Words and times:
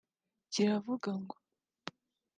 kiravuga 0.51 1.09
ngo 1.21 1.35